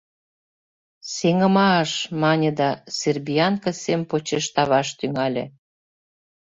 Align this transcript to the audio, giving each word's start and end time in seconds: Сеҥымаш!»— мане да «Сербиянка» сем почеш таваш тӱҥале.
Сеҥымаш!»— 1.13 1.91
мане 2.21 2.51
да 2.59 2.69
«Сербиянка» 2.97 3.71
сем 3.81 4.01
почеш 4.09 4.45
таваш 4.55 4.87
тӱҥале. 4.99 5.43